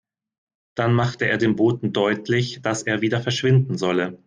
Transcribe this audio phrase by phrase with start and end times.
[0.75, 4.17] Dann machte er dem Boten deutlich, dass er wieder verschwinden solle.